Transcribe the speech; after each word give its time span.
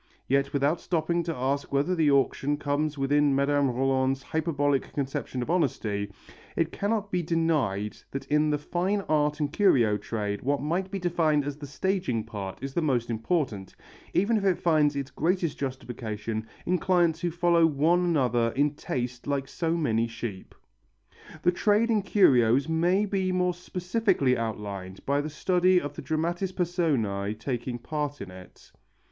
Yet 0.27 0.51
without 0.51 0.81
stopping 0.81 1.21
to 1.25 1.35
ask 1.35 1.71
whether 1.71 1.93
the 1.93 2.09
action 2.09 2.57
comes 2.57 2.97
within 2.97 3.35
Mme. 3.35 3.69
Rolland's 3.69 4.23
hyperbolic 4.23 4.91
conception 4.95 5.43
of 5.43 5.51
honesty, 5.51 6.11
it 6.55 6.71
cannot 6.71 7.11
be 7.11 7.21
denied 7.21 7.95
that 8.09 8.25
in 8.25 8.49
the 8.49 8.57
fine 8.57 9.01
art 9.01 9.39
and 9.39 9.53
curio 9.53 9.97
trade 9.97 10.41
what 10.41 10.59
might 10.59 10.89
be 10.89 10.97
defined 10.97 11.45
as 11.45 11.55
the 11.57 11.67
staging 11.67 12.23
part 12.23 12.57
is 12.63 12.73
the 12.73 12.81
most 12.81 13.11
important, 13.11 13.75
even 14.11 14.37
if 14.37 14.43
it 14.43 14.57
finds 14.57 14.95
its 14.95 15.11
greatest 15.11 15.59
justification 15.59 16.47
in 16.65 16.79
clients 16.79 17.21
who 17.21 17.29
follow 17.29 17.67
one 17.67 17.99
another 18.03 18.51
in 18.55 18.73
taste 18.73 19.27
like 19.27 19.47
so 19.47 19.77
many 19.77 20.07
sheep. 20.07 20.55
The 21.43 21.51
trade 21.51 21.91
in 21.91 22.01
curios 22.01 22.67
may 22.67 23.05
be 23.05 23.31
more 23.31 23.53
specifically 23.53 24.35
outlined 24.35 25.05
by 25.05 25.21
the 25.21 25.29
study 25.29 25.79
of 25.79 25.93
the 25.95 26.01
dramatis 26.01 26.51
personæ 26.51 27.37
taking 27.37 27.77
part 27.77 28.19
in 28.19 28.31
it. 28.31 28.71